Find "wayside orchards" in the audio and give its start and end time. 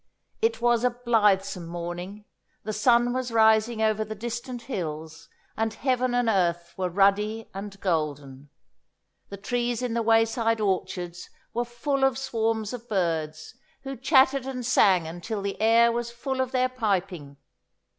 10.01-11.29